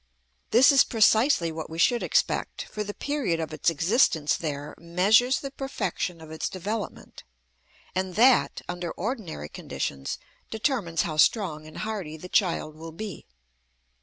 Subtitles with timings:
[0.49, 5.39] This is precisely what we should expect, for the period of its existence there measures
[5.41, 7.23] the perfection of its development;
[7.93, 10.17] and that, under ordinary conditions,
[10.49, 13.27] determines how strong and hardy the child will be.